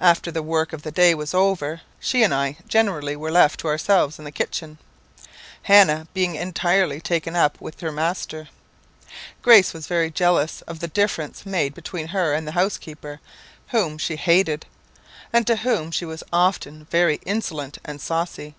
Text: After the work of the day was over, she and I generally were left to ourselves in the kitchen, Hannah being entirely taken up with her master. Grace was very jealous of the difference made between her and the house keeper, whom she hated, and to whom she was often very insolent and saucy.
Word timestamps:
After 0.00 0.32
the 0.32 0.42
work 0.42 0.72
of 0.72 0.82
the 0.82 0.90
day 0.90 1.14
was 1.14 1.32
over, 1.32 1.82
she 2.00 2.24
and 2.24 2.34
I 2.34 2.56
generally 2.66 3.14
were 3.14 3.30
left 3.30 3.60
to 3.60 3.68
ourselves 3.68 4.18
in 4.18 4.24
the 4.24 4.32
kitchen, 4.32 4.78
Hannah 5.62 6.08
being 6.12 6.34
entirely 6.34 7.00
taken 7.00 7.36
up 7.36 7.56
with 7.60 7.78
her 7.80 7.92
master. 7.92 8.48
Grace 9.42 9.72
was 9.72 9.86
very 9.86 10.10
jealous 10.10 10.60
of 10.62 10.80
the 10.80 10.88
difference 10.88 11.46
made 11.46 11.72
between 11.72 12.08
her 12.08 12.34
and 12.34 12.48
the 12.48 12.58
house 12.58 12.78
keeper, 12.78 13.20
whom 13.68 13.96
she 13.96 14.16
hated, 14.16 14.66
and 15.32 15.46
to 15.46 15.54
whom 15.54 15.92
she 15.92 16.04
was 16.04 16.24
often 16.32 16.88
very 16.90 17.20
insolent 17.24 17.78
and 17.84 18.00
saucy. 18.00 18.56